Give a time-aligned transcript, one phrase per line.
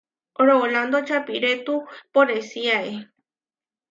[0.51, 1.75] Rolando čapirétu
[2.15, 2.93] poresíae.